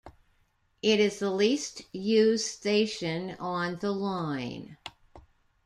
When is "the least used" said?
1.19-2.47